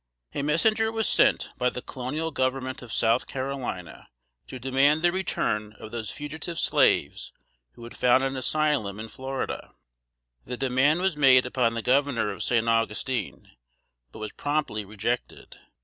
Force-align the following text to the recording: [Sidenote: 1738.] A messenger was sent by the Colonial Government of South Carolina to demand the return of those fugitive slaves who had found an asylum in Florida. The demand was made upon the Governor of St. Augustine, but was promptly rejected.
[Sidenote: 0.33 0.65
1738.] 0.95 0.97
A 0.97 0.97
messenger 0.97 0.97
was 0.97 1.09
sent 1.09 1.59
by 1.59 1.69
the 1.69 1.83
Colonial 1.83 2.31
Government 2.31 2.81
of 2.81 2.91
South 2.91 3.27
Carolina 3.27 4.07
to 4.47 4.57
demand 4.57 5.03
the 5.03 5.11
return 5.11 5.73
of 5.77 5.91
those 5.91 6.09
fugitive 6.09 6.57
slaves 6.57 7.31
who 7.73 7.83
had 7.83 7.95
found 7.95 8.23
an 8.23 8.35
asylum 8.35 8.99
in 8.99 9.07
Florida. 9.09 9.75
The 10.43 10.57
demand 10.57 11.01
was 11.01 11.15
made 11.15 11.45
upon 11.45 11.75
the 11.75 11.83
Governor 11.83 12.31
of 12.31 12.41
St. 12.41 12.67
Augustine, 12.67 13.51
but 14.11 14.17
was 14.17 14.31
promptly 14.31 14.83
rejected. 14.83 15.57